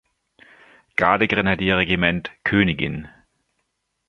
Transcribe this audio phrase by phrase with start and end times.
[0.95, 3.07] Garde-Grenadier-Regiment „Königin“.